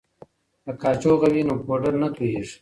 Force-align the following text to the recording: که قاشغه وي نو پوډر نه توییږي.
که 0.65 0.71
قاشغه 0.81 1.27
وي 1.33 1.41
نو 1.47 1.53
پوډر 1.65 1.93
نه 2.01 2.07
توییږي. 2.15 2.55